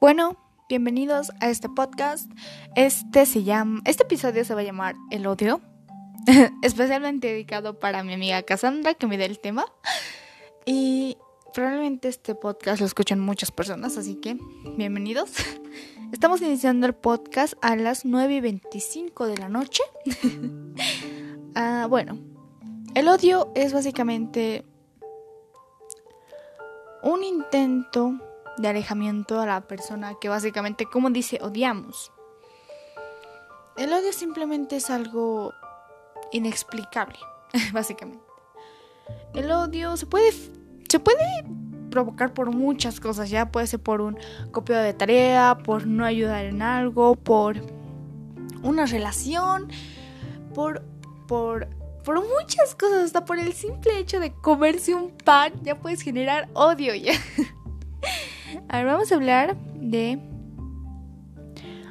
Bueno, 0.00 0.36
bienvenidos 0.68 1.30
a 1.40 1.48
este 1.48 1.68
podcast. 1.68 2.30
Este 2.74 3.26
se 3.26 3.44
llama, 3.44 3.80
este 3.84 4.02
episodio 4.02 4.44
se 4.44 4.54
va 4.54 4.62
a 4.62 4.64
llamar 4.64 4.96
El 5.10 5.26
odio, 5.26 5.60
especialmente 6.62 7.28
dedicado 7.28 7.78
para 7.78 8.02
mi 8.02 8.14
amiga 8.14 8.42
Cassandra 8.42 8.94
que 8.94 9.06
me 9.06 9.18
da 9.18 9.24
el 9.24 9.38
tema. 9.38 9.64
Y 10.64 11.16
probablemente 11.52 12.08
este 12.08 12.34
podcast 12.34 12.80
lo 12.80 12.86
escuchan 12.86 13.20
muchas 13.20 13.50
personas, 13.50 13.96
así 13.96 14.16
que 14.16 14.36
bienvenidos. 14.76 15.32
Estamos 16.12 16.42
iniciando 16.42 16.86
el 16.86 16.94
podcast 16.94 17.54
a 17.62 17.76
las 17.76 18.04
9 18.04 18.34
y 18.34 18.40
25 18.40 19.26
de 19.26 19.38
la 19.38 19.48
noche. 19.48 19.82
Ah, 21.54 21.86
bueno, 21.86 22.18
el 22.94 23.08
odio 23.08 23.52
es 23.54 23.74
básicamente 23.74 24.64
un 27.02 27.22
intento 27.22 28.18
de 28.58 28.68
alejamiento 28.68 29.40
a 29.40 29.46
la 29.46 29.60
persona 29.62 30.14
que 30.20 30.28
básicamente, 30.28 30.86
como 30.86 31.10
dice, 31.10 31.38
odiamos. 31.42 32.12
El 33.76 33.92
odio 33.92 34.12
simplemente 34.12 34.76
es 34.76 34.90
algo 34.90 35.52
inexplicable, 36.32 37.18
básicamente. 37.72 38.24
El 39.34 39.50
odio 39.50 39.96
se 39.96 40.06
puede, 40.06 40.32
se 40.88 41.00
puede 41.00 41.44
provocar 41.90 42.32
por 42.34 42.50
muchas 42.50 43.00
cosas, 43.00 43.30
ya 43.30 43.50
puede 43.50 43.66
ser 43.66 43.80
por 43.80 44.00
un 44.00 44.18
copio 44.50 44.76
de 44.76 44.92
tarea, 44.94 45.58
por 45.64 45.86
no 45.86 46.04
ayudar 46.04 46.44
en 46.44 46.62
algo, 46.62 47.14
por 47.16 47.56
una 48.62 48.86
relación, 48.86 49.68
por, 50.54 50.82
por, 51.26 51.68
por 52.04 52.16
muchas 52.16 52.74
cosas, 52.74 53.04
hasta 53.04 53.24
por 53.24 53.38
el 53.38 53.52
simple 53.52 53.98
hecho 53.98 54.20
de 54.20 54.32
comerse 54.32 54.94
un 54.94 55.10
pan, 55.10 55.52
ya 55.62 55.78
puedes 55.78 56.02
generar 56.02 56.48
odio 56.54 56.94
ya. 56.94 57.12
A 58.72 58.78
ver, 58.78 58.86
vamos 58.86 59.12
a 59.12 59.16
hablar 59.16 59.54
de... 59.74 60.18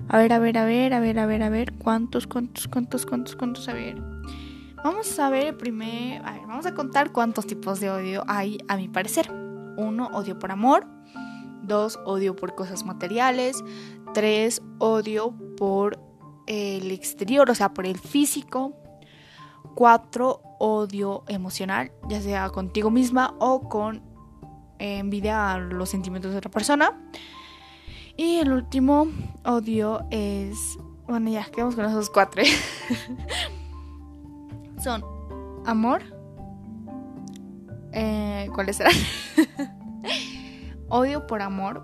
A 0.09 0.17
ver, 0.17 0.33
a 0.33 0.39
ver, 0.39 0.57
a 0.57 0.65
ver, 0.65 0.95
a 0.95 0.99
ver, 0.99 1.19
a 1.19 1.27
ver, 1.27 1.43
a 1.43 1.49
ver. 1.49 1.73
¿Cuántos, 1.73 2.25
cuántos, 2.25 2.67
cuántos, 2.67 3.05
cuántos, 3.05 3.35
cuántos? 3.35 3.69
A 3.69 3.73
ver. 3.73 4.01
Vamos 4.83 5.19
a 5.19 5.29
ver 5.29 5.55
primero... 5.55 6.25
A 6.25 6.31
ver, 6.31 6.41
vamos 6.47 6.65
a 6.65 6.73
contar 6.73 7.11
cuántos 7.11 7.45
tipos 7.45 7.79
de 7.79 7.91
odio 7.91 8.23
hay 8.27 8.57
a 8.67 8.77
mi 8.77 8.87
parecer. 8.87 9.31
Uno, 9.77 10.09
odio 10.13 10.39
por 10.39 10.51
amor. 10.51 10.87
Dos, 11.61 11.99
odio 12.03 12.35
por 12.35 12.55
cosas 12.55 12.83
materiales. 12.83 13.63
Tres, 14.15 14.63
odio 14.79 15.35
por 15.57 15.99
el 16.47 16.89
exterior, 16.89 17.47
o 17.51 17.53
sea, 17.53 17.75
por 17.75 17.85
el 17.85 17.99
físico. 17.99 18.73
Cuatro, 19.75 20.41
odio 20.57 21.25
emocional, 21.27 21.91
ya 22.09 22.19
sea 22.21 22.49
contigo 22.49 22.89
misma 22.89 23.35
o 23.37 23.69
con 23.69 24.10
envidia 24.81 25.53
a 25.53 25.59
los 25.59 25.89
sentimientos 25.89 26.31
de 26.31 26.37
otra 26.37 26.51
persona. 26.51 26.91
Y 28.17 28.37
el 28.37 28.51
último 28.51 29.07
odio 29.45 30.05
es. 30.11 30.77
Bueno, 31.07 31.29
ya, 31.29 31.45
quedamos 31.45 31.75
con 31.75 31.85
esos 31.85 32.09
cuatro. 32.09 32.43
Son 34.83 35.03
amor. 35.65 36.01
Eh, 37.93 38.49
¿Cuáles 38.53 38.77
serán? 38.77 38.93
odio 40.89 41.27
por 41.27 41.41
amor. 41.41 41.83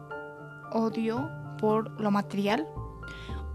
Odio 0.71 1.29
por 1.59 1.99
lo 2.01 2.11
material. 2.11 2.67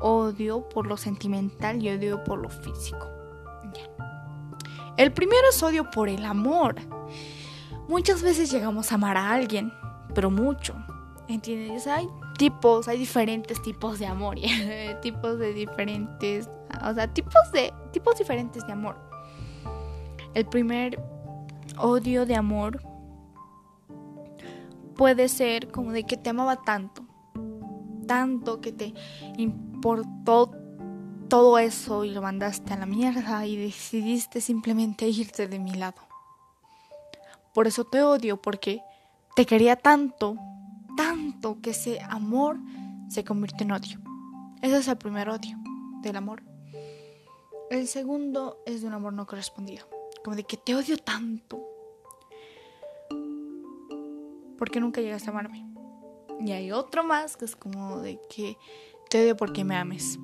Odio 0.00 0.68
por 0.68 0.86
lo 0.86 0.96
sentimental 0.96 1.82
y 1.82 1.90
odio 1.90 2.24
por 2.24 2.38
lo 2.38 2.48
físico. 2.48 3.06
El 4.96 5.12
primero 5.12 5.48
es 5.50 5.62
odio 5.62 5.90
por 5.90 6.08
el 6.08 6.24
amor. 6.24 6.76
Muchas 7.92 8.22
veces 8.22 8.50
llegamos 8.50 8.90
a 8.90 8.94
amar 8.94 9.18
a 9.18 9.32
alguien, 9.32 9.70
pero 10.14 10.30
mucho. 10.30 10.74
¿Entiendes? 11.28 11.86
Hay 11.86 12.08
tipos, 12.38 12.88
hay 12.88 12.96
diferentes 12.98 13.60
tipos 13.60 13.98
de 13.98 14.06
amor, 14.06 14.38
tipos 15.02 15.38
de 15.38 15.52
diferentes, 15.52 16.48
o 16.82 16.94
sea, 16.94 17.12
tipos 17.12 17.52
de 17.52 17.70
tipos 17.92 18.16
diferentes 18.16 18.66
de 18.66 18.72
amor. 18.72 18.96
El 20.32 20.46
primer 20.46 21.02
odio 21.76 22.24
de 22.24 22.34
amor 22.34 22.82
puede 24.96 25.28
ser 25.28 25.70
como 25.70 25.92
de 25.92 26.04
que 26.04 26.16
te 26.16 26.30
amaba 26.30 26.62
tanto, 26.62 27.04
tanto 28.06 28.62
que 28.62 28.72
te 28.72 28.94
importó 29.36 30.50
todo 31.28 31.58
eso 31.58 32.06
y 32.06 32.10
lo 32.10 32.22
mandaste 32.22 32.72
a 32.72 32.78
la 32.78 32.86
mierda 32.86 33.44
y 33.44 33.58
decidiste 33.58 34.40
simplemente 34.40 35.06
irte 35.08 35.46
de 35.46 35.58
mi 35.58 35.74
lado. 35.74 36.11
Por 37.54 37.66
eso 37.66 37.84
te 37.84 38.02
odio, 38.02 38.40
porque 38.40 38.82
te 39.36 39.46
quería 39.46 39.76
tanto, 39.76 40.36
tanto 40.96 41.60
que 41.60 41.70
ese 41.70 42.00
amor 42.00 42.58
se 43.08 43.24
convierte 43.24 43.64
en 43.64 43.72
odio. 43.72 44.00
Ese 44.62 44.78
es 44.78 44.88
el 44.88 44.96
primer 44.96 45.28
odio 45.28 45.58
del 46.02 46.16
amor. 46.16 46.42
El 47.70 47.88
segundo 47.88 48.58
es 48.66 48.82
de 48.82 48.86
un 48.86 48.94
amor 48.94 49.12
no 49.12 49.26
correspondido. 49.26 49.86
Como 50.22 50.36
de 50.36 50.44
que 50.44 50.56
te 50.56 50.74
odio 50.74 50.96
tanto. 50.98 51.60
Porque 54.58 54.80
nunca 54.80 55.00
llegaste 55.00 55.30
a 55.30 55.32
amarme. 55.32 55.66
Y 56.40 56.52
hay 56.52 56.70
otro 56.70 57.02
más 57.02 57.36
que 57.36 57.44
es 57.44 57.56
como 57.56 57.98
de 57.98 58.20
que 58.28 58.56
te 59.10 59.22
odio 59.22 59.36
porque 59.36 59.64
me 59.64 59.76
ames. 59.76 60.18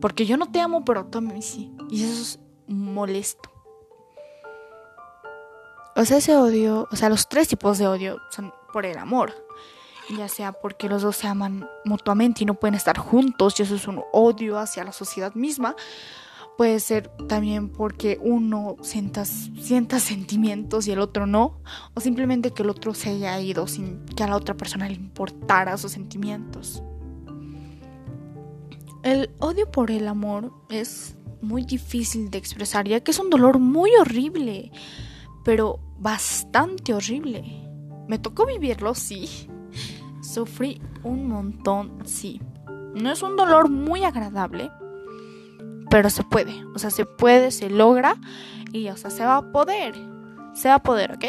Porque 0.00 0.26
yo 0.26 0.36
no 0.36 0.50
te 0.50 0.60
amo, 0.60 0.84
pero 0.84 1.06
tú 1.06 1.18
a 1.18 1.20
mí 1.20 1.42
sí. 1.42 1.72
Y 1.90 2.02
eso 2.02 2.22
es 2.22 2.40
molesto. 2.66 3.51
O 5.94 6.04
sea, 6.04 6.18
ese 6.18 6.36
odio, 6.36 6.88
o 6.90 6.96
sea, 6.96 7.08
los 7.10 7.28
tres 7.28 7.48
tipos 7.48 7.78
de 7.78 7.86
odio 7.86 8.18
son 8.30 8.52
por 8.72 8.86
el 8.86 8.96
amor. 8.96 9.34
Ya 10.16 10.28
sea 10.28 10.52
porque 10.52 10.88
los 10.88 11.02
dos 11.02 11.16
se 11.16 11.26
aman 11.26 11.68
mutuamente 11.84 12.42
y 12.42 12.46
no 12.46 12.54
pueden 12.54 12.74
estar 12.74 12.98
juntos, 12.98 13.58
y 13.58 13.62
eso 13.62 13.74
es 13.74 13.86
un 13.86 14.02
odio 14.12 14.58
hacia 14.58 14.84
la 14.84 14.92
sociedad 14.92 15.34
misma. 15.34 15.76
Puede 16.56 16.80
ser 16.80 17.08
también 17.28 17.70
porque 17.70 18.18
uno 18.20 18.76
sienta, 18.82 19.24
sienta 19.24 20.00
sentimientos 20.00 20.86
y 20.86 20.92
el 20.92 20.98
otro 20.98 21.26
no. 21.26 21.60
O 21.94 22.00
simplemente 22.00 22.52
que 22.52 22.62
el 22.62 22.70
otro 22.70 22.94
se 22.94 23.10
haya 23.10 23.40
ido 23.40 23.66
sin 23.66 24.04
que 24.06 24.22
a 24.22 24.28
la 24.28 24.36
otra 24.36 24.54
persona 24.54 24.88
le 24.88 24.94
importara 24.94 25.78
sus 25.78 25.92
sentimientos. 25.92 26.82
El 29.02 29.30
odio 29.38 29.70
por 29.70 29.90
el 29.90 30.06
amor 30.08 30.52
es 30.68 31.16
muy 31.40 31.64
difícil 31.64 32.30
de 32.30 32.38
expresar, 32.38 32.86
ya 32.86 33.00
que 33.00 33.10
es 33.10 33.18
un 33.18 33.30
dolor 33.30 33.58
muy 33.58 33.90
horrible 33.96 34.70
pero 35.44 35.80
bastante 35.98 36.94
horrible. 36.94 37.68
Me 38.08 38.18
tocó 38.18 38.46
vivirlo, 38.46 38.94
sí. 38.94 39.48
Sufrí 40.22 40.80
un 41.02 41.28
montón, 41.28 41.98
sí. 42.04 42.40
No 42.94 43.10
es 43.10 43.22
un 43.22 43.36
dolor 43.36 43.70
muy 43.70 44.04
agradable, 44.04 44.70
pero 45.90 46.10
se 46.10 46.24
puede. 46.24 46.64
O 46.74 46.78
sea, 46.78 46.90
se 46.90 47.06
puede, 47.06 47.50
se 47.50 47.70
logra 47.70 48.16
y, 48.72 48.88
o 48.88 48.96
sea, 48.96 49.10
se 49.10 49.24
va 49.24 49.36
a 49.36 49.52
poder. 49.52 49.94
Se 50.54 50.68
va 50.68 50.76
a 50.76 50.82
poder, 50.82 51.12
¿ok? 51.12 51.24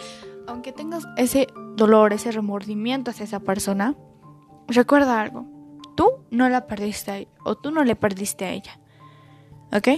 Aunque 0.46 0.72
tengas 0.72 1.04
ese 1.16 1.48
dolor, 1.76 2.12
ese 2.12 2.32
remordimiento 2.32 3.10
hacia 3.10 3.24
esa 3.24 3.40
persona, 3.40 3.94
recuerda 4.66 5.20
algo. 5.20 5.46
Tú 5.94 6.24
no 6.30 6.48
la 6.48 6.66
perdiste 6.66 7.10
a 7.10 7.48
o 7.48 7.56
tú 7.56 7.70
no 7.70 7.84
le 7.84 7.96
perdiste 7.96 8.44
a 8.44 8.52
ella. 8.52 8.80
¿Ok? 9.72 9.88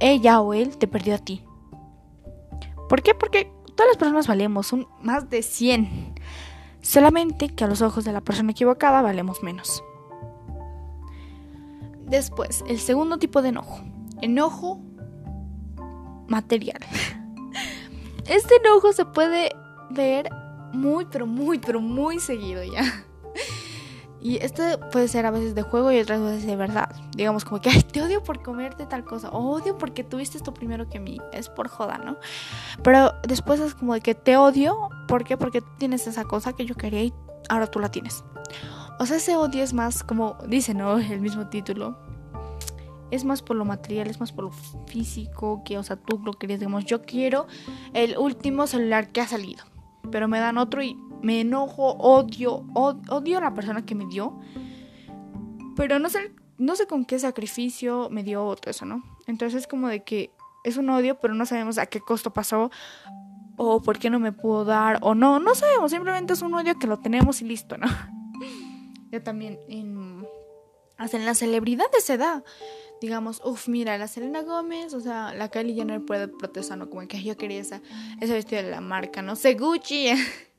Ella 0.00 0.40
o 0.40 0.54
él 0.54 0.78
te 0.78 0.86
perdió 0.86 1.14
a 1.14 1.18
ti. 1.18 1.45
¿Por 2.88 3.02
qué? 3.02 3.14
Porque 3.14 3.50
todas 3.74 3.90
las 3.90 3.96
personas 3.96 4.26
valemos, 4.26 4.66
son 4.66 4.88
más 5.02 5.28
de 5.30 5.42
100. 5.42 6.14
Solamente 6.80 7.48
que 7.48 7.64
a 7.64 7.66
los 7.66 7.82
ojos 7.82 8.04
de 8.04 8.12
la 8.12 8.20
persona 8.20 8.52
equivocada 8.52 9.02
valemos 9.02 9.42
menos. 9.42 9.82
Después, 12.06 12.64
el 12.68 12.78
segundo 12.78 13.18
tipo 13.18 13.42
de 13.42 13.48
enojo. 13.48 13.80
Enojo 14.22 14.80
material. 16.28 16.80
Este 18.28 18.56
enojo 18.56 18.92
se 18.92 19.04
puede 19.04 19.50
ver 19.90 20.28
muy, 20.72 21.04
pero 21.04 21.28
muy, 21.28 21.60
pero 21.60 21.80
muy 21.80 22.18
seguido 22.18 22.64
ya. 22.64 22.82
Y 24.20 24.38
esto 24.38 24.62
puede 24.90 25.08
ser 25.08 25.26
a 25.26 25.30
veces 25.30 25.54
de 25.54 25.62
juego 25.62 25.92
y 25.92 26.00
otras 26.00 26.20
veces 26.20 26.46
de 26.46 26.56
verdad. 26.56 26.94
Digamos 27.14 27.44
como 27.44 27.60
que, 27.60 27.70
te 27.92 28.02
odio 28.02 28.22
por 28.22 28.42
comerte 28.42 28.86
tal 28.86 29.04
cosa. 29.04 29.30
odio 29.30 29.76
porque 29.78 30.04
tuviste 30.04 30.38
esto 30.38 30.54
primero 30.54 30.88
que 30.88 30.98
mí. 30.98 31.18
Es 31.32 31.48
por 31.48 31.68
joda, 31.68 31.98
¿no? 31.98 32.16
Pero 32.82 33.12
después 33.26 33.60
es 33.60 33.74
como 33.74 33.94
de 33.94 34.00
que 34.00 34.14
te 34.14 34.36
odio. 34.36 34.88
¿Por 35.08 35.24
qué? 35.24 35.36
Porque 35.36 35.60
tú 35.60 35.68
tienes 35.78 36.06
esa 36.06 36.24
cosa 36.24 36.52
que 36.52 36.64
yo 36.64 36.74
quería 36.74 37.02
y 37.02 37.14
ahora 37.48 37.66
tú 37.66 37.78
la 37.78 37.90
tienes. 37.90 38.24
O 38.98 39.06
sea, 39.06 39.18
ese 39.18 39.36
odio 39.36 39.62
es 39.62 39.74
más 39.74 40.02
como, 40.02 40.36
dice, 40.48 40.74
¿no? 40.74 40.98
El 40.98 41.20
mismo 41.20 41.48
título. 41.48 41.98
Es 43.10 43.24
más 43.24 43.42
por 43.42 43.56
lo 43.56 43.64
material, 43.64 44.08
es 44.08 44.18
más 44.18 44.32
por 44.32 44.46
lo 44.46 44.50
físico, 44.86 45.62
que, 45.64 45.78
o 45.78 45.82
sea, 45.84 45.94
tú 45.94 46.20
lo 46.24 46.32
querías, 46.32 46.58
digamos, 46.58 46.86
yo 46.86 47.02
quiero 47.02 47.46
el 47.94 48.18
último 48.18 48.66
celular 48.66 49.12
que 49.12 49.20
ha 49.20 49.28
salido. 49.28 49.64
Pero 50.10 50.26
me 50.26 50.40
dan 50.40 50.58
otro 50.58 50.82
y 50.82 50.96
me 51.22 51.40
enojo, 51.40 51.92
odio, 51.94 52.66
odio 52.74 53.38
a 53.38 53.40
la 53.40 53.54
persona 53.54 53.84
que 53.84 53.94
me 53.94 54.06
dio, 54.06 54.38
pero 55.76 55.98
no 55.98 56.08
sé, 56.08 56.32
no 56.58 56.76
sé 56.76 56.86
con 56.86 57.04
qué 57.04 57.18
sacrificio 57.18 58.08
me 58.10 58.22
dio 58.22 58.54
todo 58.56 58.70
eso, 58.70 58.84
¿no? 58.84 59.02
Entonces 59.26 59.62
es 59.62 59.66
como 59.66 59.88
de 59.88 60.04
que 60.04 60.30
es 60.64 60.76
un 60.76 60.90
odio, 60.90 61.18
pero 61.20 61.34
no 61.34 61.46
sabemos 61.46 61.78
a 61.78 61.86
qué 61.86 62.00
costo 62.00 62.32
pasó, 62.32 62.70
o 63.56 63.80
por 63.80 63.98
qué 63.98 64.10
no 64.10 64.18
me 64.18 64.32
pudo 64.32 64.64
dar, 64.64 64.98
o 65.02 65.14
no, 65.14 65.38
no 65.38 65.54
sabemos, 65.54 65.90
simplemente 65.90 66.32
es 66.32 66.42
un 66.42 66.54
odio 66.54 66.78
que 66.78 66.86
lo 66.86 66.98
tenemos 66.98 67.40
y 67.40 67.44
listo, 67.44 67.76
¿no? 67.76 67.86
Yo 69.10 69.22
también 69.22 69.58
en, 69.68 70.26
hasta 70.98 71.16
en 71.16 71.24
las 71.24 71.38
celebridades 71.38 72.04
se 72.04 72.16
da. 72.16 72.42
Digamos, 73.00 73.42
uff, 73.44 73.68
mira, 73.68 73.98
la 73.98 74.08
Selena 74.08 74.42
Gómez, 74.42 74.94
o 74.94 75.00
sea, 75.00 75.34
la 75.34 75.50
Kylie 75.50 75.74
Jenner 75.74 76.02
puede 76.04 76.28
protestar, 76.28 76.78
¿no? 76.78 76.88
Como 76.88 77.06
que 77.06 77.22
yo 77.22 77.36
quería 77.36 77.60
esa, 77.60 77.82
ese 78.20 78.32
vestido 78.32 78.62
de 78.62 78.70
la 78.70 78.80
marca, 78.80 79.20
no 79.20 79.36
sé, 79.36 79.54
Gucci. 79.54 80.08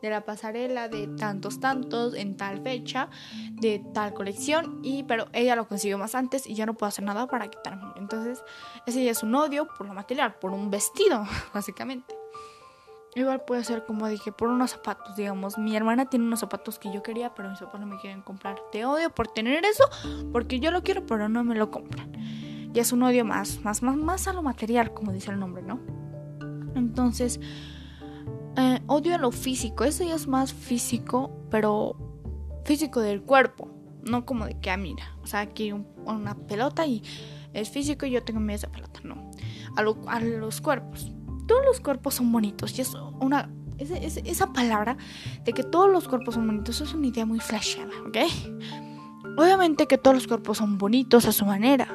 de 0.00 0.10
la 0.10 0.24
pasarela 0.24 0.88
de 0.88 1.08
tantos 1.08 1.60
tantos 1.60 2.14
en 2.14 2.36
tal 2.36 2.62
fecha 2.62 3.08
de 3.50 3.84
tal 3.94 4.14
colección 4.14 4.80
y 4.82 5.04
pero 5.04 5.26
ella 5.32 5.56
lo 5.56 5.68
consiguió 5.68 5.98
más 5.98 6.14
antes 6.14 6.46
y 6.46 6.54
yo 6.54 6.66
no 6.66 6.74
puedo 6.74 6.88
hacer 6.88 7.04
nada 7.04 7.26
para 7.26 7.48
quitarme. 7.48 7.92
Entonces 7.96 8.42
ese 8.86 9.04
ya 9.04 9.10
es 9.10 9.22
un 9.22 9.34
odio 9.34 9.66
por 9.66 9.86
lo 9.86 9.94
material 9.94 10.34
por 10.34 10.50
un 10.52 10.70
vestido 10.70 11.26
básicamente. 11.54 12.14
Igual 13.14 13.42
puede 13.44 13.62
ser 13.62 13.84
como 13.84 14.08
dije 14.08 14.32
por 14.32 14.48
unos 14.48 14.70
zapatos 14.72 15.16
digamos. 15.16 15.58
Mi 15.58 15.76
hermana 15.76 16.06
tiene 16.06 16.24
unos 16.24 16.40
zapatos 16.40 16.78
que 16.78 16.92
yo 16.92 17.02
quería 17.02 17.34
pero 17.34 17.50
mis 17.50 17.58
papás 17.58 17.80
no 17.80 17.86
me 17.86 17.98
quieren 17.98 18.22
comprar. 18.22 18.56
Te 18.70 18.84
odio 18.84 19.10
por 19.10 19.28
tener 19.28 19.64
eso 19.64 19.84
porque 20.32 20.60
yo 20.60 20.70
lo 20.70 20.82
quiero 20.82 21.06
pero 21.06 21.28
no 21.28 21.44
me 21.44 21.54
lo 21.54 21.70
compran. 21.70 22.12
Ya 22.72 22.82
es 22.82 22.92
un 22.92 23.02
odio 23.02 23.24
más 23.24 23.60
más 23.62 23.82
más 23.82 23.96
más 23.96 24.28
a 24.28 24.32
lo 24.32 24.42
material 24.42 24.94
como 24.94 25.12
dice 25.12 25.30
el 25.30 25.38
nombre 25.38 25.62
no 25.62 25.80
entonces 26.74 27.40
eh, 28.56 28.80
odio 28.86 29.14
a 29.14 29.18
lo 29.18 29.30
físico. 29.30 29.84
Eso 29.84 30.04
ya 30.04 30.14
es 30.14 30.26
más 30.26 30.52
físico, 30.52 31.30
pero 31.50 31.96
físico 32.64 33.00
del 33.00 33.22
cuerpo. 33.22 33.70
No 34.02 34.24
como 34.24 34.46
de 34.46 34.58
que, 34.58 34.70
ah, 34.70 34.76
mira, 34.76 35.16
o 35.22 35.26
sea, 35.26 35.40
aquí 35.40 35.72
una 35.72 36.34
pelota 36.34 36.86
y 36.86 37.02
es 37.52 37.70
físico 37.70 38.06
y 38.06 38.10
yo 38.10 38.22
tengo 38.22 38.40
media 38.40 38.68
pelota. 38.70 39.00
No. 39.04 39.30
A, 39.76 40.20
los 40.20 40.60
cuerpos. 40.60 41.12
Todos 41.46 41.64
los 41.64 41.80
cuerpos 41.80 42.14
son 42.14 42.32
bonitos. 42.32 42.78
Y 42.78 42.82
es 42.82 42.94
una. 43.20 43.50
esa 43.78 44.52
palabra 44.52 44.96
de 45.44 45.52
que 45.52 45.62
todos 45.62 45.90
los 45.90 46.08
cuerpos 46.08 46.34
son 46.34 46.46
bonitos 46.46 46.80
es 46.80 46.94
una 46.94 47.06
idea 47.06 47.26
muy 47.26 47.40
flasheada, 47.40 47.92
¿ok? 48.06 48.18
Obviamente 49.38 49.86
que 49.86 49.98
todos 49.98 50.14
los 50.14 50.26
cuerpos 50.26 50.58
son 50.58 50.78
bonitos 50.78 51.26
a 51.26 51.32
su 51.32 51.46
manera. 51.46 51.88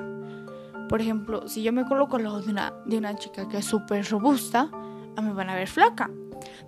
Por 0.90 1.02
ejemplo, 1.02 1.48
si 1.48 1.64
yo 1.64 1.74
me 1.74 1.86
coloco 1.86 2.16
al 2.16 2.24
lado 2.24 2.42
de 2.42 2.50
una, 2.50 2.74
de 2.86 2.98
una 2.98 3.16
chica 3.16 3.48
que 3.48 3.58
es 3.58 3.66
súper 3.66 4.10
robusta, 4.10 4.70
a 4.72 5.22
mí 5.22 5.28
me 5.28 5.34
van 5.34 5.50
a 5.50 5.56
ver 5.56 5.68
flaca. 5.68 6.10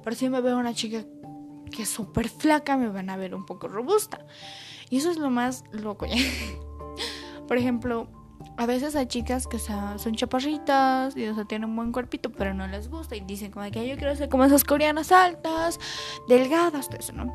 Pero 0.10 0.18
si 0.18 0.28
me 0.28 0.42
veo 0.42 0.58
una 0.58 0.74
chica 0.74 1.06
que 1.70 1.84
es 1.84 1.90
súper 1.90 2.30
flaca, 2.30 2.78
me 2.78 2.88
van 2.88 3.12
a 3.12 3.16
ver 3.16 3.36
un 3.36 3.46
poco 3.46 3.68
robusta. 3.68 4.26
Y 4.90 4.98
eso 4.98 5.12
es 5.12 5.18
lo 5.18 5.30
más 5.30 5.66
loco. 5.72 6.08
Por 7.48 7.60
ejemplo, 7.60 8.08
a 8.58 8.66
veces 8.66 8.96
hay 8.96 9.06
chicas 9.06 9.46
que 9.46 9.60
son 9.60 10.16
chaparritas 10.16 11.16
y 11.16 11.28
o 11.28 11.46
tienen 11.46 11.70
un 11.70 11.76
buen 11.76 11.92
cuerpito, 11.92 12.32
pero 12.32 12.56
no 12.56 12.68
les 12.68 12.90
gusta 12.90 13.18
y 13.18 13.20
dicen 13.20 13.52
como 13.52 13.70
que 13.70 13.88
yo 13.88 13.98
quiero 13.98 14.16
ser 14.16 14.30
como 14.30 14.46
esas 14.46 14.64
coreanas 14.64 15.12
altas, 15.12 15.80
delgadas, 16.28 16.90
todo 16.90 16.98
eso, 16.98 17.14
¿no? 17.14 17.32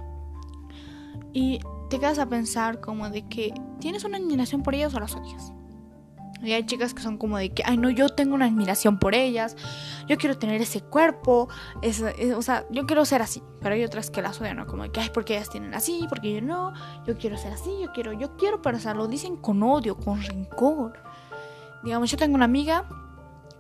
Y 1.33 1.61
te 1.91 2.01
quedas 2.01 2.19
a 2.19 2.29
pensar 2.29 2.81
como 2.81 3.09
de 3.09 3.29
que 3.29 3.55
tienes 3.79 4.03
una 4.03 4.19
admiración 4.19 4.65
por 4.65 4.75
ellas 4.75 4.93
o 4.95 4.99
las 4.99 5.15
odias. 5.15 5.53
Y 6.45 6.53
hay 6.53 6.67
chicas 6.67 6.95
que 6.95 7.03
son 7.03 7.19
como 7.19 7.39
de 7.39 7.53
que, 7.53 7.63
ay, 7.65 7.79
no, 7.79 7.91
yo 7.91 8.09
tengo 8.09 8.35
una 8.35 8.47
admiración 8.47 8.99
por 8.99 9.15
ellas, 9.15 9.57
yo 10.07 10.17
quiero 10.19 10.37
tener 10.39 10.61
ese 10.61 10.83
cuerpo, 10.83 11.49
o 12.37 12.43
sea, 12.43 12.67
yo 12.71 12.87
quiero 12.87 13.05
ser 13.05 13.23
así. 13.23 13.43
Pero 13.61 13.75
hay 13.75 13.85
otras 13.85 14.11
que 14.11 14.23
las 14.23 14.41
odian, 14.41 14.57
¿no? 14.57 14.67
Como 14.67 14.83
de 14.83 14.91
que, 14.91 15.01
ay, 15.01 15.11
porque 15.13 15.37
ellas 15.37 15.51
tienen 15.51 15.75
así, 15.75 16.07
porque 16.09 16.33
yo 16.35 16.43
no, 16.43 16.73
yo 17.07 17.17
quiero 17.17 17.37
ser 17.37 17.53
así, 17.53 17.71
yo 17.81 17.93
quiero, 17.93 18.13
yo 18.13 18.37
quiero, 18.37 18.61
pero 18.63 18.79
o 18.79 18.95
lo 18.95 19.09
dicen 19.09 19.37
con 19.37 19.63
odio, 19.63 19.97
con 19.97 20.23
rencor. 20.23 21.03
Digamos, 21.83 22.11
yo 22.11 22.17
tengo 22.17 22.35
una 22.35 22.45
amiga 22.45 22.87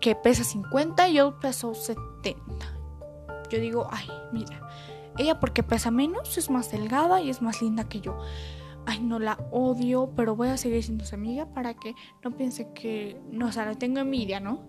que 0.01 0.15
pesa 0.15 0.45
50 0.45 1.09
y 1.09 1.15
yo 1.15 1.39
peso 1.39 1.75
70. 1.75 2.35
Yo 3.51 3.59
digo, 3.59 3.89
ay, 3.91 4.09
mira, 4.33 4.61
ella 5.17 5.39
porque 5.41 5.63
pesa 5.63 5.91
menos 5.91 6.37
es 6.37 6.51
más 6.51 6.71
delgada 6.71 7.21
y 7.21 7.31
es 7.31 7.41
más 7.41 7.63
linda 7.63 7.85
que 7.89 8.01
yo 8.01 8.19
ay, 8.87 9.01
no 9.01 9.19
la 9.19 9.39
odio, 9.51 10.13
pero 10.17 10.37
voy 10.37 10.49
a 10.49 10.57
seguir 10.57 10.83
siendo 10.83 11.05
su 11.05 11.15
amiga 11.15 11.47
para 11.47 11.75
que 11.75 11.95
no 12.23 12.31
piense 12.31 12.73
que, 12.75 13.21
no, 13.31 13.47
o 13.47 13.53
sea, 13.53 13.67
le 13.67 13.77
tengo 13.77 14.01
envidia, 14.01 14.41
¿no? 14.41 14.67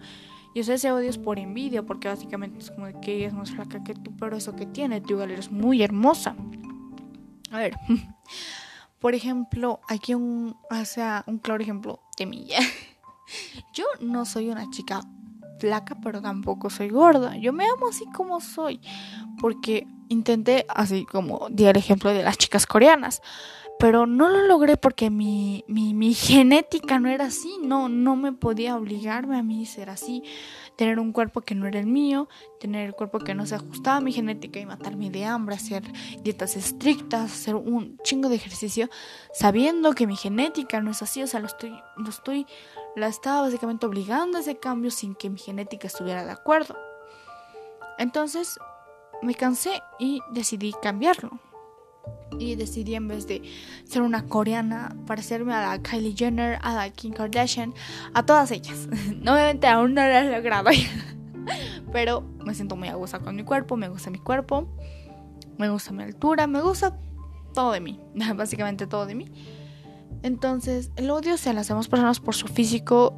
Y 0.53 0.61
o 0.61 0.73
ese 0.73 0.91
odio 0.91 1.09
es 1.09 1.17
por 1.17 1.37
envidia, 1.37 1.83
porque 1.83 2.07
básicamente 2.07 2.59
es 2.59 2.71
como 2.71 3.01
que 3.01 3.15
ella 3.15 3.27
es 3.27 3.33
más 3.33 3.51
flaca 3.51 3.83
que 3.83 3.93
tú, 3.93 4.15
pero 4.17 4.37
eso 4.37 4.55
que 4.55 4.65
tiene, 4.65 5.01
tú 5.01 5.13
igual 5.13 5.31
eres 5.31 5.51
muy 5.51 5.83
hermosa. 5.83 6.35
A 7.51 7.57
ver, 7.57 7.75
por 8.99 9.15
ejemplo, 9.15 9.81
aquí 9.89 10.13
un, 10.13 10.55
o 10.69 10.85
sea, 10.85 11.25
un 11.27 11.39
claro 11.39 11.61
ejemplo 11.61 11.99
de 12.17 12.25
mí. 12.25 12.47
Yo 13.73 13.85
no 13.99 14.23
soy 14.23 14.49
una 14.49 14.69
chica 14.69 15.01
flaca, 15.59 15.97
pero 16.01 16.21
tampoco 16.21 16.69
soy 16.69 16.89
gorda. 16.89 17.35
Yo 17.35 17.51
me 17.51 17.65
amo 17.65 17.89
así 17.89 18.05
como 18.13 18.39
soy, 18.39 18.79
porque 19.41 19.85
intenté, 20.09 20.65
así 20.69 21.05
como 21.05 21.47
di 21.49 21.65
el 21.65 21.75
ejemplo 21.75 22.11
de 22.11 22.23
las 22.23 22.37
chicas 22.37 22.65
coreanas, 22.65 23.21
pero 23.77 24.05
no 24.05 24.29
lo 24.29 24.41
logré 24.41 24.77
porque 24.77 25.09
mi, 25.09 25.63
mi, 25.67 25.93
mi, 25.93 26.13
genética 26.15 26.99
no 26.99 27.09
era 27.09 27.25
así, 27.25 27.57
no, 27.61 27.89
no 27.89 28.15
me 28.15 28.31
podía 28.31 28.75
obligarme 28.77 29.37
a 29.37 29.43
mí 29.43 29.65
ser 29.65 29.89
así, 29.89 30.23
tener 30.75 30.99
un 30.99 31.11
cuerpo 31.11 31.41
que 31.41 31.55
no 31.55 31.67
era 31.67 31.79
el 31.79 31.87
mío, 31.87 32.27
tener 32.59 32.85
el 32.85 32.93
cuerpo 32.93 33.19
que 33.19 33.35
no 33.35 33.45
se 33.45 33.55
ajustaba 33.55 33.97
a 33.97 34.01
mi 34.01 34.11
genética 34.11 34.59
y 34.59 34.65
matarme 34.65 35.09
de 35.09 35.25
hambre, 35.25 35.55
hacer 35.55 35.83
dietas 36.21 36.55
estrictas, 36.55 37.31
hacer 37.31 37.55
un 37.55 37.97
chingo 38.03 38.29
de 38.29 38.35
ejercicio, 38.35 38.89
sabiendo 39.33 39.93
que 39.93 40.07
mi 40.07 40.15
genética 40.15 40.81
no 40.81 40.91
es 40.91 41.01
así, 41.01 41.21
o 41.21 41.27
sea, 41.27 41.39
lo 41.39 41.47
estoy, 41.47 41.77
lo 41.97 42.09
estoy, 42.09 42.45
la 42.95 43.07
estaba 43.07 43.41
básicamente 43.41 43.85
obligando 43.85 44.37
a 44.37 44.41
ese 44.41 44.57
cambio 44.57 44.91
sin 44.91 45.15
que 45.15 45.29
mi 45.29 45.39
genética 45.39 45.87
estuviera 45.87 46.25
de 46.25 46.31
acuerdo. 46.31 46.77
Entonces 47.97 48.57
me 49.21 49.35
cansé 49.35 49.81
y 49.99 50.19
decidí 50.31 50.73
cambiarlo 50.81 51.39
y 52.39 52.55
decidí 52.55 52.95
en 52.95 53.07
vez 53.07 53.27
de 53.27 53.41
ser 53.85 54.01
una 54.01 54.25
coreana 54.25 54.95
parecerme 55.05 55.53
a 55.53 55.69
la 55.69 55.81
Kylie 55.81 56.15
Jenner, 56.15 56.59
a 56.61 56.73
la 56.73 56.89
Kim 56.89 57.13
Kardashian, 57.13 57.73
a 58.13 58.25
todas 58.25 58.51
ellas. 58.51 58.87
Obviamente 59.21 59.67
aún 59.67 59.93
no 59.93 60.01
lo 60.01 60.07
he 60.07 60.31
logrado, 60.31 60.69
pero 61.91 62.21
me 62.45 62.53
siento 62.53 62.75
muy 62.75 62.87
a 62.87 62.95
gusto 62.95 63.19
con 63.21 63.35
mi 63.35 63.43
cuerpo, 63.43 63.77
me 63.77 63.89
gusta 63.89 64.09
mi 64.09 64.19
cuerpo, 64.19 64.67
me 65.57 65.69
gusta 65.69 65.91
mi 65.91 66.03
altura, 66.03 66.47
me 66.47 66.61
gusta 66.61 66.97
todo 67.53 67.71
de 67.71 67.79
mí, 67.79 67.99
básicamente 68.35 68.87
todo 68.87 69.05
de 69.05 69.15
mí. 69.15 69.31
Entonces, 70.23 70.91
el 70.95 71.09
odio 71.11 71.35
hacia 71.35 71.53
las 71.53 71.67
demás 71.67 71.87
personas 71.87 72.19
por 72.19 72.35
su 72.35 72.47
físico, 72.47 73.13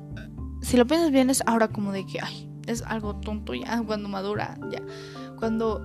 si 0.62 0.78
lo 0.78 0.86
piensas 0.86 1.12
bien, 1.12 1.30
es 1.30 1.42
ahora 1.46 1.70
como 1.70 1.92
de 1.92 2.06
que, 2.06 2.20
ay, 2.22 2.50
es 2.68 2.82
algo 2.82 3.16
tonto 3.16 3.54
ya, 3.54 3.82
cuando 3.86 4.10
madura, 4.10 4.58
ya. 4.70 4.82
Cuando 5.38 5.82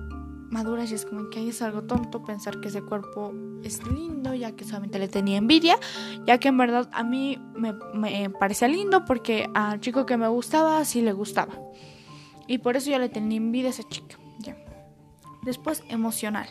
maduras 0.53 0.91
y 0.91 0.93
es 0.93 1.05
como 1.05 1.29
que 1.29 1.49
es 1.49 1.61
algo 1.61 1.81
tonto 1.83 2.23
pensar 2.23 2.61
que 2.61 2.69
ese 2.69 2.81
cuerpo 2.81 3.33
es 3.63 3.85
lindo, 3.87 4.33
ya 4.33 4.53
que 4.55 4.63
solamente 4.63 4.99
le 4.99 5.07
tenía 5.07 5.37
envidia, 5.37 5.77
ya 6.25 6.37
que 6.37 6.49
en 6.49 6.57
verdad 6.57 6.89
a 6.93 7.03
mí 7.03 7.39
me, 7.55 7.73
me 7.93 8.29
parecía 8.29 8.67
lindo 8.67 9.03
porque 9.03 9.49
al 9.55 9.79
chico 9.81 10.05
que 10.05 10.15
me 10.15 10.27
gustaba 10.27 10.85
sí 10.85 11.01
le 11.01 11.11
gustaba. 11.11 11.53
Y 12.47 12.59
por 12.59 12.77
eso 12.77 12.91
yo 12.91 12.99
le 12.99 13.09
tenía 13.09 13.37
envidia 13.37 13.67
a 13.67 13.71
esa 13.71 13.83
chica. 13.89 14.17
Ya. 14.39 14.55
Después, 15.41 15.83
emocional. 15.89 16.47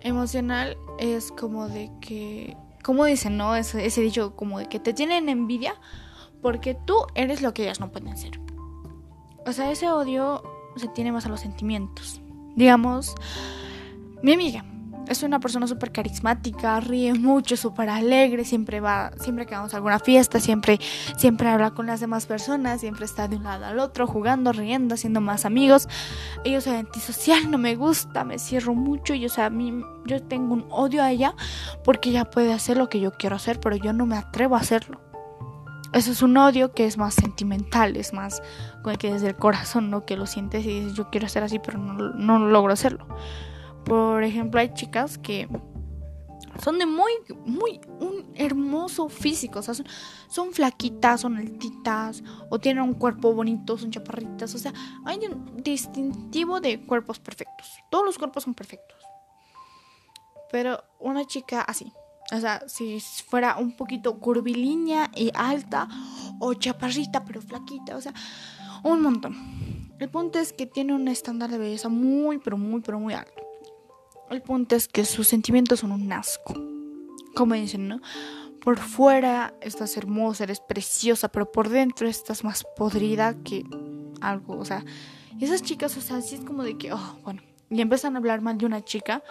Emocional 0.00 0.76
es 0.98 1.30
como 1.30 1.68
de 1.68 1.90
que, 2.00 2.56
como 2.82 3.04
dicen, 3.04 3.36
¿no? 3.36 3.54
Ese, 3.54 3.84
ese 3.84 4.00
dicho 4.00 4.34
como 4.34 4.58
de 4.58 4.68
que 4.68 4.80
te 4.80 4.94
tienen 4.94 5.28
envidia 5.28 5.74
porque 6.40 6.74
tú 6.74 6.94
eres 7.14 7.42
lo 7.42 7.52
que 7.54 7.64
ellas 7.64 7.80
no 7.80 7.92
pueden 7.92 8.16
ser. 8.16 8.40
O 9.46 9.52
sea, 9.52 9.70
ese 9.70 9.90
odio 9.90 10.42
se 10.76 10.88
tiene 10.88 11.12
más 11.12 11.26
a 11.26 11.28
los 11.28 11.40
sentimientos. 11.40 12.22
Digamos, 12.56 13.14
mi 14.22 14.32
amiga 14.32 14.64
es 15.08 15.22
una 15.22 15.40
persona 15.40 15.66
súper 15.66 15.92
carismática, 15.92 16.80
ríe 16.80 17.14
mucho, 17.14 17.56
súper 17.56 17.88
alegre, 17.88 18.44
siempre 18.44 18.80
va, 18.80 19.12
siempre 19.20 19.46
que 19.46 19.54
vamos 19.54 19.74
a 19.74 19.76
alguna 19.76 19.98
fiesta, 19.98 20.40
siempre, 20.40 20.78
siempre 21.16 21.48
habla 21.48 21.72
con 21.72 21.86
las 21.86 22.00
demás 22.00 22.26
personas, 22.26 22.80
siempre 22.80 23.04
está 23.04 23.28
de 23.28 23.36
un 23.36 23.44
lado 23.44 23.64
al 23.66 23.78
otro, 23.78 24.06
jugando, 24.06 24.52
riendo, 24.52 24.94
haciendo 24.94 25.20
más 25.20 25.44
amigos. 25.44 25.88
Yo 26.44 26.60
soy 26.60 26.76
antisocial, 26.76 27.50
no 27.50 27.58
me 27.58 27.76
gusta, 27.76 28.24
me 28.24 28.38
cierro 28.38 28.74
mucho 28.74 29.14
y 29.14 29.26
o 29.26 29.28
sea, 29.28 29.46
a 29.46 29.50
mí, 29.50 29.82
yo 30.06 30.22
tengo 30.22 30.54
un 30.54 30.66
odio 30.70 31.02
a 31.02 31.10
ella 31.10 31.34
porque 31.84 32.10
ella 32.10 32.24
puede 32.24 32.52
hacer 32.52 32.76
lo 32.76 32.88
que 32.88 33.00
yo 33.00 33.12
quiero 33.12 33.36
hacer, 33.36 33.60
pero 33.60 33.76
yo 33.76 33.92
no 33.92 34.06
me 34.06 34.16
atrevo 34.16 34.56
a 34.56 34.60
hacerlo. 34.60 35.11
Eso 35.92 36.10
es 36.10 36.22
un 36.22 36.36
odio 36.36 36.72
que 36.72 36.86
es 36.86 36.96
más 36.96 37.14
sentimental, 37.14 37.96
es 37.96 38.12
más 38.12 38.42
que 38.98 39.12
desde 39.12 39.28
el 39.28 39.36
corazón, 39.36 39.90
¿no? 39.90 40.06
Que 40.06 40.16
lo 40.16 40.26
sientes 40.26 40.64
y 40.64 40.80
dices, 40.80 40.94
yo 40.94 41.10
quiero 41.10 41.28
ser 41.28 41.42
así, 41.42 41.58
pero 41.58 41.78
no, 41.78 41.94
no 41.94 42.38
logro 42.38 42.72
hacerlo. 42.72 43.06
Por 43.84 44.24
ejemplo, 44.24 44.60
hay 44.60 44.72
chicas 44.72 45.18
que 45.18 45.48
son 46.62 46.78
de 46.78 46.86
muy, 46.86 47.12
muy, 47.44 47.80
un 48.00 48.32
hermoso 48.34 49.08
físico. 49.08 49.60
O 49.60 49.62
sea, 49.62 49.74
son, 50.28 50.52
flaquitas, 50.52 51.22
son 51.22 51.36
altitas, 51.36 52.22
o 52.50 52.58
tienen 52.58 52.82
un 52.82 52.94
cuerpo 52.94 53.32
bonito, 53.32 53.78
son 53.78 53.90
chaparritas. 53.90 54.54
O 54.54 54.58
sea, 54.58 54.72
hay 55.04 55.18
un 55.26 55.62
distintivo 55.62 56.60
de 56.60 56.84
cuerpos 56.84 57.18
perfectos. 57.18 57.68
Todos 57.90 58.04
los 58.04 58.18
cuerpos 58.18 58.44
son 58.44 58.54
perfectos. 58.54 58.98
Pero 60.50 60.84
una 60.98 61.24
chica 61.24 61.62
así, 61.62 61.92
o 62.32 62.40
sea, 62.40 62.62
si 62.66 62.98
fuera 63.00 63.56
un 63.58 63.76
poquito 63.76 64.18
curvilínea 64.18 65.10
y 65.14 65.30
alta, 65.34 65.88
o 66.38 66.54
chaparrita 66.54 67.24
pero 67.24 67.42
flaquita, 67.42 67.96
o 67.96 68.00
sea, 68.00 68.14
un 68.82 69.02
montón. 69.02 69.36
El 69.98 70.08
punto 70.08 70.38
es 70.38 70.52
que 70.52 70.66
tiene 70.66 70.94
un 70.94 71.06
estándar 71.08 71.50
de 71.50 71.58
belleza 71.58 71.88
muy, 71.88 72.38
pero 72.38 72.56
muy, 72.56 72.80
pero 72.80 72.98
muy 72.98 73.14
alto. 73.14 73.42
El 74.30 74.42
punto 74.42 74.74
es 74.74 74.88
que 74.88 75.04
sus 75.04 75.28
sentimientos 75.28 75.80
son 75.80 75.92
un 75.92 76.10
asco. 76.12 76.54
Como 77.34 77.54
dicen, 77.54 77.86
¿no? 77.86 78.00
Por 78.60 78.78
fuera 78.78 79.54
estás 79.60 79.96
hermosa, 79.96 80.44
eres 80.44 80.60
preciosa, 80.60 81.28
pero 81.28 81.52
por 81.52 81.68
dentro 81.68 82.08
estás 82.08 82.44
más 82.44 82.64
podrida 82.76 83.34
que 83.44 83.64
algo. 84.20 84.58
O 84.58 84.64
sea, 84.64 84.84
esas 85.40 85.62
chicas, 85.62 85.96
o 85.96 86.00
sea, 86.00 86.16
así 86.16 86.36
es 86.36 86.40
como 86.40 86.62
de 86.62 86.78
que, 86.78 86.92
oh, 86.92 87.18
bueno, 87.22 87.42
y 87.68 87.80
empiezan 87.80 88.14
a 88.14 88.18
hablar 88.18 88.40
mal 88.40 88.58
de 88.58 88.66
una 88.66 88.82
chica, 88.82 89.22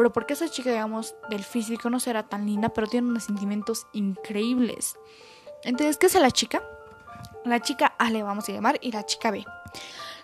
pero 0.00 0.14
porque 0.14 0.32
esa 0.32 0.48
chica, 0.48 0.70
digamos, 0.70 1.14
del 1.28 1.44
físico 1.44 1.90
no 1.90 2.00
será 2.00 2.22
tan 2.22 2.46
linda, 2.46 2.70
pero 2.70 2.86
tiene 2.86 3.08
unos 3.08 3.24
sentimientos 3.24 3.86
increíbles. 3.92 4.96
Entonces, 5.62 5.98
¿qué 5.98 6.06
hace 6.06 6.20
la 6.20 6.30
chica? 6.30 6.62
La 7.44 7.60
chica 7.60 7.92
A 7.98 8.10
le 8.10 8.22
vamos 8.22 8.48
a 8.48 8.52
llamar 8.52 8.78
y 8.80 8.92
la 8.92 9.04
chica 9.04 9.30
B. 9.30 9.44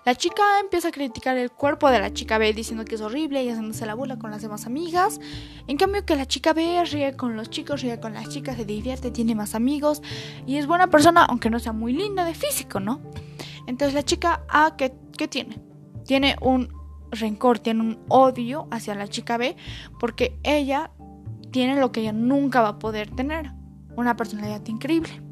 La 0.06 0.14
chica 0.14 0.60
empieza 0.62 0.88
a 0.88 0.92
criticar 0.92 1.36
el 1.36 1.50
cuerpo 1.50 1.90
de 1.90 1.98
la 1.98 2.10
chica 2.10 2.38
B 2.38 2.54
diciendo 2.54 2.86
que 2.86 2.94
es 2.94 3.02
horrible 3.02 3.44
y 3.44 3.50
haciéndose 3.50 3.84
la 3.84 3.92
burla 3.92 4.16
con 4.16 4.30
las 4.30 4.40
demás 4.40 4.64
amigas. 4.64 5.20
En 5.66 5.76
cambio 5.76 6.06
que 6.06 6.16
la 6.16 6.24
chica 6.24 6.54
B 6.54 6.82
ríe 6.90 7.14
con 7.14 7.36
los 7.36 7.50
chicos, 7.50 7.82
ríe 7.82 8.00
con 8.00 8.14
las 8.14 8.30
chicas, 8.30 8.56
se 8.56 8.64
divierte, 8.64 9.10
tiene 9.10 9.34
más 9.34 9.54
amigos 9.54 10.00
y 10.46 10.56
es 10.56 10.66
buena 10.66 10.86
persona 10.86 11.26
aunque 11.26 11.50
no 11.50 11.58
sea 11.58 11.72
muy 11.72 11.92
linda 11.92 12.24
de 12.24 12.32
físico, 12.32 12.80
¿no? 12.80 13.02
Entonces 13.66 13.92
la 13.92 14.02
chica 14.02 14.40
A, 14.48 14.74
¿qué, 14.78 14.94
qué 15.18 15.28
tiene? 15.28 15.60
Tiene 16.06 16.36
un 16.40 16.75
rencor, 17.10 17.58
tiene 17.58 17.80
un 17.80 17.98
odio 18.08 18.68
hacia 18.70 18.94
la 18.94 19.08
chica 19.08 19.36
B 19.36 19.56
porque 19.98 20.38
ella 20.42 20.90
tiene 21.50 21.80
lo 21.80 21.92
que 21.92 22.00
ella 22.00 22.12
nunca 22.12 22.60
va 22.60 22.68
a 22.70 22.78
poder 22.78 23.10
tener. 23.10 23.52
Una 23.96 24.16
personalidad 24.16 24.66
increíble. 24.66 25.22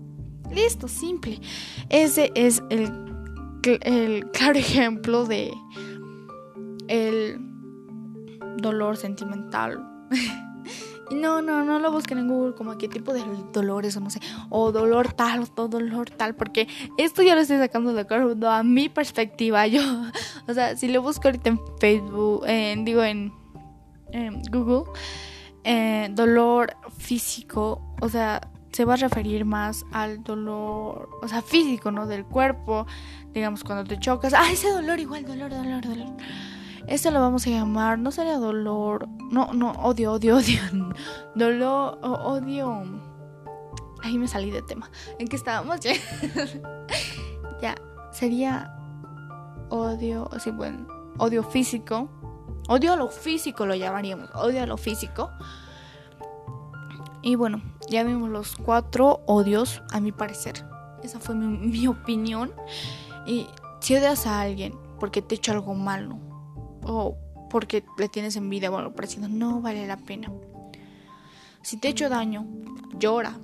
Listo, 0.51 0.89
simple. 0.89 1.41
Ese 1.91 2.33
es 2.35 2.63
el 2.71 4.31
claro 4.33 4.59
ejemplo 4.59 5.27
de 5.27 5.53
el 6.89 7.39
dolor 8.59 8.97
sentimental. 8.97 9.85
no, 11.11 11.43
no, 11.43 11.65
no 11.65 11.79
lo 11.79 11.91
busquen 11.91 12.19
en 12.19 12.29
Google 12.29 12.55
como 12.55 12.77
qué 12.79 12.89
tipo 12.89 13.13
de 13.13 13.23
dolores 13.53 13.97
o 13.97 14.01
no 14.01 14.11
sé, 14.11 14.21
o 14.51 14.73
dolor 14.73 15.13
tal 15.13 15.45
o 15.57 15.69
dolor 15.69 16.11
tal, 16.11 16.35
porque 16.35 16.69
esto 16.99 17.23
ya 17.23 17.35
lo 17.35 17.43
estoy 17.43 17.59
sacando 17.59 17.93
de 17.93 18.03
acuerdo 18.03 18.51
a 18.51 18.63
mi 18.63 18.89
perspectiva. 18.89 19.67
Yo, 19.75 19.83
o 20.47 20.55
sea, 20.55 20.77
si 20.77 20.89
lo 20.89 21.03
busco 21.03 21.29
ahorita 21.29 21.51
en 21.51 21.61
Facebook, 21.79 22.45
digo 22.85 23.03
en, 23.03 23.33
Google, 24.51 24.85
eh, 25.65 26.09
dolor 26.13 26.77
físico, 26.99 27.81
o 28.01 28.09
sea, 28.09 28.41
se 28.73 28.85
va 28.85 28.95
a 28.95 28.97
referir 28.97 29.45
más 29.45 29.85
al 29.93 30.23
dolor, 30.23 31.09
o 31.23 31.29
sea, 31.29 31.43
físico, 31.43 31.91
¿no? 31.91 32.07
Del 32.07 32.25
cuerpo, 32.25 32.87
digamos, 33.33 33.65
cuando 33.65 33.85
te 33.85 33.99
chocas. 33.99 34.35
Ah, 34.35 34.51
ese 34.51 34.71
dolor 34.71 34.99
igual, 34.99 35.25
dolor, 35.25 35.51
dolor, 35.51 35.81
dolor. 35.81 36.09
Este 36.87 37.11
lo 37.11 37.21
vamos 37.21 37.47
a 37.47 37.51
llamar, 37.51 37.99
no 37.99 38.11
sería 38.11 38.39
dolor, 38.39 39.09
no, 39.31 39.53
no, 39.55 39.73
odio, 39.73 40.13
odio, 40.13 40.37
odio. 40.39 40.61
Dolor, 41.35 41.99
odio. 42.03 42.83
Ahí 44.03 44.19
me 44.19 44.29
salí 44.29 44.51
de 44.51 44.63
tema. 44.63 44.91
¿En 45.19 45.29
qué 45.29 45.37
estábamos? 45.37 45.81
ya, 47.63 47.75
sería 48.13 48.77
odio, 49.71 50.29
sí, 50.39 50.51
bueno, 50.51 50.87
odio 51.19 51.43
físico. 51.43 52.09
Odio 52.69 52.95
a 52.95 52.97
lo 52.97 53.09
físico 53.09 53.67
lo 53.67 53.75
llamaríamos, 53.75 54.31
odio 54.35 54.63
a 54.63 54.67
lo 54.67 54.77
físico. 54.77 55.31
Y 57.23 57.37
bueno, 57.37 57.63
ya 57.89 58.05
vimos 58.05 58.29
los 58.29 58.57
cuatro 58.57 59.23
odios, 59.27 59.83
a 59.91 60.01
mi 60.01 60.13
parecer. 60.13 60.65
Esa 61.03 61.19
fue 61.19 61.35
mi, 61.35 61.87
opinión. 61.87 62.53
Y 63.27 63.47
si 63.81 63.97
odias 63.97 64.27
a 64.27 64.43
alguien 64.43 64.79
porque 65.01 65.23
te 65.23 65.35
ha 65.35 65.39
hecho 65.39 65.53
algo 65.53 65.75
malo 65.75 66.19
o 66.85 67.17
porque 67.51 67.85
le 67.99 68.09
tienes 68.09 68.37
envidia 68.37 68.71
o 68.71 68.77
algo 68.77 68.95
parecido, 68.95 69.29
no 69.29 69.61
vale 69.61 69.87
la 69.87 69.97
pena. 69.97 70.33
Si 71.63 71.77
te 71.79 71.89
ha 71.89 71.91
hecho 71.93 72.09
daño, 72.09 72.47
llora, 72.99 73.39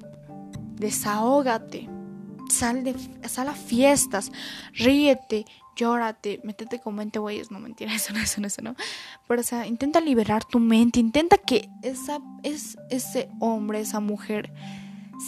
desahógate, 0.76 1.88
sal, 2.48 2.84
de, 2.84 2.94
sal 3.28 3.48
a 3.48 3.54
fiestas, 3.54 4.32
ríete, 4.72 5.46
llórate, 5.76 6.40
métete 6.44 6.80
con 6.80 6.96
20 6.96 7.18
güeyes, 7.18 7.50
no 7.50 7.60
mentira, 7.60 7.94
eso 7.94 8.12
no, 8.12 8.20
eso 8.20 8.40
no, 8.40 8.46
eso 8.46 8.62
no. 8.62 8.74
Pero 9.28 9.40
o 9.40 9.44
sea, 9.44 9.66
intenta 9.66 10.00
liberar 10.00 10.44
tu 10.44 10.58
mente, 10.58 11.00
intenta 11.00 11.38
que 11.38 11.68
esa, 11.82 12.18
es, 12.42 12.76
ese 12.90 13.28
hombre, 13.40 13.80
esa 13.80 14.00
mujer 14.00 14.52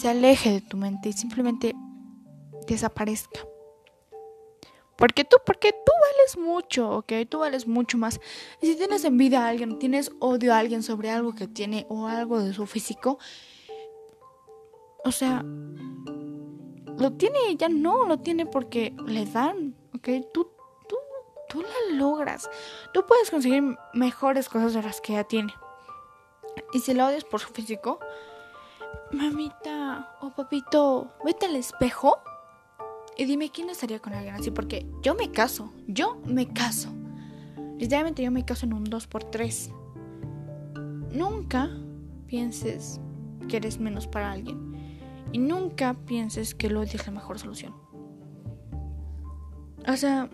se 0.00 0.08
aleje 0.08 0.50
de 0.50 0.60
tu 0.60 0.76
mente 0.76 1.08
y 1.08 1.12
simplemente 1.12 1.74
desaparezca. 2.66 3.40
Porque 4.96 5.24
tú, 5.24 5.36
porque 5.44 5.72
tú 5.72 5.92
vales 6.00 6.36
mucho, 6.38 6.90
¿ok? 6.98 7.12
Tú 7.28 7.40
vales 7.40 7.66
mucho 7.66 7.98
más. 7.98 8.20
Y 8.60 8.66
si 8.66 8.76
tienes 8.76 9.04
envidia 9.04 9.44
a 9.44 9.48
alguien, 9.48 9.78
tienes 9.78 10.12
odio 10.20 10.54
a 10.54 10.58
alguien 10.58 10.82
sobre 10.82 11.10
algo 11.10 11.34
que 11.34 11.48
tiene 11.48 11.86
o 11.88 12.06
algo 12.06 12.40
de 12.40 12.52
su 12.52 12.66
físico, 12.66 13.18
o 15.04 15.10
sea, 15.10 15.42
lo 15.42 17.12
tiene, 17.14 17.38
ya 17.56 17.68
no, 17.68 18.04
lo 18.04 18.18
tiene 18.18 18.46
porque 18.46 18.94
le 19.06 19.26
dan 19.26 19.74
¿ok? 19.94 20.08
Tú, 20.32 20.50
tú, 20.88 20.96
tú 21.48 21.62
la 21.62 21.96
logras. 21.96 22.50
Tú 22.92 23.04
puedes 23.06 23.30
conseguir 23.30 23.62
mejores 23.94 24.48
cosas 24.48 24.74
de 24.74 24.82
las 24.82 25.00
que 25.00 25.12
ella 25.12 25.24
tiene. 25.24 25.54
Y 26.72 26.80
si 26.80 26.94
la 26.94 27.06
odias 27.06 27.24
por 27.24 27.40
su 27.40 27.48
físico, 27.48 27.98
mamita 29.10 30.16
o 30.20 30.30
papito, 30.30 31.12
vete 31.24 31.46
al 31.46 31.56
espejo 31.56 32.18
y 33.16 33.24
dime 33.24 33.50
quién 33.50 33.70
estaría 33.70 34.00
con 34.00 34.14
alguien 34.14 34.34
así, 34.34 34.50
porque 34.50 34.86
yo 35.02 35.14
me 35.14 35.30
caso, 35.30 35.72
yo 35.86 36.20
me 36.24 36.48
caso. 36.48 36.90
Literalmente 37.78 38.22
yo 38.22 38.30
me 38.30 38.44
caso 38.44 38.66
en 38.66 38.74
un 38.74 38.86
2x3. 38.86 39.72
Nunca 41.12 41.70
pienses 42.26 43.00
que 43.48 43.58
eres 43.58 43.78
menos 43.78 44.06
para 44.06 44.32
alguien. 44.32 44.72
Y 45.32 45.38
nunca 45.38 45.94
pienses 46.06 46.54
que 46.54 46.70
lo 46.70 46.82
es 46.82 47.06
la 47.06 47.12
mejor 47.12 47.38
solución. 47.38 47.74
O 49.88 49.96
sea, 49.96 50.30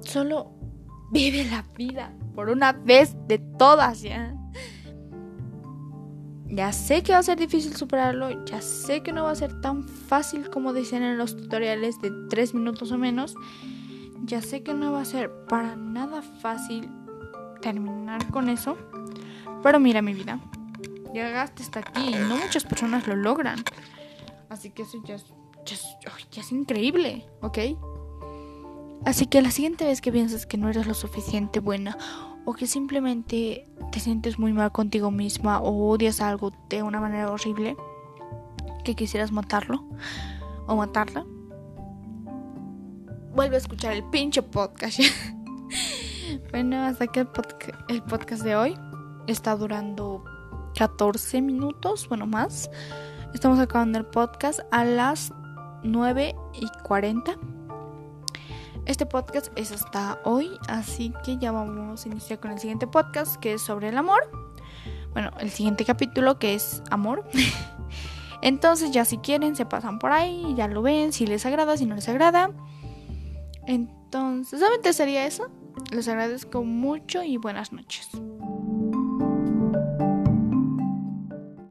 solo 0.00 0.52
vive 1.12 1.44
la 1.44 1.62
vida 1.76 2.12
por 2.34 2.50
una 2.50 2.72
vez 2.72 3.16
de 3.28 3.38
todas, 3.38 4.02
¿ya? 4.02 4.34
Ya 6.48 6.72
sé 6.72 7.02
que 7.02 7.12
va 7.12 7.18
a 7.18 7.22
ser 7.22 7.38
difícil 7.38 7.74
superarlo, 7.76 8.44
ya 8.44 8.60
sé 8.60 9.02
que 9.02 9.12
no 9.12 9.24
va 9.24 9.32
a 9.32 9.34
ser 9.34 9.60
tan 9.60 9.82
fácil 9.82 10.48
como 10.48 10.72
dicen 10.72 11.02
en 11.02 11.18
los 11.18 11.36
tutoriales 11.36 12.00
de 12.00 12.10
3 12.30 12.54
minutos 12.54 12.92
o 12.92 12.98
menos. 12.98 13.34
Ya 14.24 14.40
sé 14.40 14.62
que 14.62 14.72
no 14.72 14.92
va 14.92 15.02
a 15.02 15.04
ser 15.04 15.30
para 15.46 15.76
nada 15.76 16.22
fácil 16.22 16.88
terminar 17.60 18.30
con 18.30 18.48
eso. 18.48 18.76
Pero 19.62 19.80
mira 19.80 20.02
mi 20.02 20.14
vida, 20.14 20.38
llegaste 21.12 21.62
hasta 21.62 21.80
aquí 21.80 22.10
y 22.10 22.14
no 22.14 22.36
muchas 22.36 22.64
personas 22.64 23.06
lo 23.06 23.16
logran. 23.16 23.62
Así 24.48 24.70
que 24.70 24.82
eso 24.82 25.02
ya 25.04 25.16
ya 26.30 26.40
es 26.40 26.52
increíble, 26.52 27.26
¿ok? 27.40 27.58
Así 29.04 29.26
que 29.26 29.42
la 29.42 29.50
siguiente 29.50 29.84
vez 29.84 30.00
que 30.00 30.12
piensas 30.12 30.46
que 30.46 30.56
no 30.56 30.68
eres 30.68 30.86
lo 30.86 30.94
suficiente 30.94 31.60
buena 31.60 31.96
o 32.46 32.54
que 32.54 32.66
simplemente 32.66 33.68
te 33.92 34.00
sientes 34.00 34.38
muy 34.38 34.52
mal 34.52 34.72
contigo 34.72 35.10
misma 35.10 35.60
o 35.60 35.90
odias 35.90 36.20
algo 36.20 36.52
de 36.70 36.82
una 36.82 37.00
manera 37.00 37.30
horrible 37.30 37.76
que 38.84 38.94
quisieras 38.94 39.32
matarlo 39.32 39.84
o 40.66 40.76
matarla, 40.76 41.26
vuelve 43.34 43.56
a 43.56 43.58
escuchar 43.58 43.92
el 43.92 44.04
pinche 44.04 44.42
podcast. 44.42 45.00
bueno, 46.52 46.84
hasta 46.84 47.08
que 47.08 47.20
el, 47.20 47.28
el 47.88 48.02
podcast 48.04 48.42
de 48.44 48.54
hoy 48.54 48.78
está 49.26 49.56
durando 49.56 50.24
14 50.76 51.42
minutos, 51.42 52.08
bueno 52.08 52.26
más. 52.26 52.70
Estamos 53.34 53.58
acabando 53.58 53.98
el 53.98 54.06
podcast 54.06 54.60
a 54.70 54.84
las 54.84 55.32
9 55.82 56.34
y 56.54 56.66
40 56.84 57.36
este 58.86 59.04
podcast 59.04 59.48
es 59.56 59.72
hasta 59.72 60.20
hoy, 60.24 60.50
así 60.68 61.12
que 61.24 61.36
ya 61.38 61.52
vamos 61.52 62.04
a 62.04 62.08
iniciar 62.08 62.40
con 62.40 62.52
el 62.52 62.58
siguiente 62.58 62.86
podcast 62.86 63.36
que 63.36 63.54
es 63.54 63.62
sobre 63.62 63.88
el 63.88 63.98
amor. 63.98 64.20
Bueno, 65.12 65.30
el 65.40 65.50
siguiente 65.50 65.84
capítulo 65.84 66.38
que 66.38 66.54
es 66.54 66.82
amor. 66.90 67.24
Entonces 68.42 68.92
ya 68.92 69.04
si 69.04 69.18
quieren 69.18 69.56
se 69.56 69.66
pasan 69.66 69.98
por 69.98 70.12
ahí, 70.12 70.54
ya 70.56 70.68
lo 70.68 70.82
ven, 70.82 71.12
si 71.12 71.26
les 71.26 71.44
agrada, 71.46 71.76
si 71.76 71.86
no 71.86 71.94
les 71.94 72.08
agrada. 72.08 72.50
Entonces, 73.66 74.60
solamente 74.60 74.92
sería 74.92 75.26
eso. 75.26 75.50
Les 75.90 76.06
agradezco 76.08 76.62
mucho 76.64 77.22
y 77.22 77.36
buenas 77.36 77.72
noches. 77.72 78.08